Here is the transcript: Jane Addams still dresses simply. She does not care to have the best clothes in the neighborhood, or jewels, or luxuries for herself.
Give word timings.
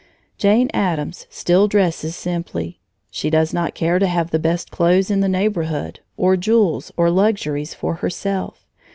Jane 0.39 0.71
Addams 0.73 1.27
still 1.29 1.67
dresses 1.67 2.15
simply. 2.15 2.79
She 3.11 3.29
does 3.29 3.53
not 3.53 3.75
care 3.75 3.99
to 3.99 4.07
have 4.07 4.31
the 4.31 4.39
best 4.39 4.71
clothes 4.71 5.11
in 5.11 5.19
the 5.19 5.29
neighborhood, 5.29 5.99
or 6.17 6.35
jewels, 6.35 6.91
or 6.97 7.11
luxuries 7.11 7.75
for 7.75 7.93
herself. 7.93 8.65